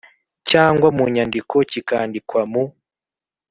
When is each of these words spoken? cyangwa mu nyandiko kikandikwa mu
cyangwa 0.49 0.87
mu 0.97 1.03
nyandiko 1.13 1.55
kikandikwa 1.71 2.41
mu 2.51 2.63